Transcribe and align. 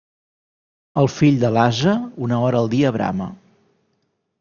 El 1.01 1.11
fill 1.17 1.39
de 1.45 1.53
l'ase, 1.57 1.95
una 2.31 2.43
hora 2.49 2.67
al 2.67 2.75
dia 2.77 2.97
brama. 3.01 3.33